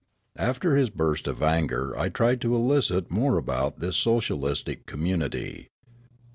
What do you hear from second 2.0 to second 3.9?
tried to elicit more about